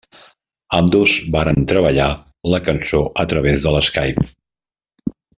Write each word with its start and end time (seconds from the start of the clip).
Ambdós 0.77 1.11
varen 1.35 1.67
treballar 1.73 2.07
la 2.53 2.61
cançó 2.69 3.01
a 3.25 3.29
través 3.35 3.67
de 3.69 3.75
l'Skype. 3.75 4.25